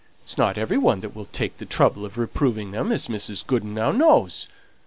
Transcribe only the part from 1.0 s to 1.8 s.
that will take the